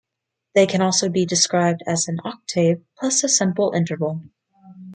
They 0.55 0.65
can 0.65 0.81
also 0.81 1.09
be 1.09 1.27
described 1.27 1.83
as 1.85 2.07
an 2.07 2.21
octave 2.25 2.81
plus 2.97 3.23
a 3.23 3.29
simple 3.29 3.71
interval. 3.73 4.23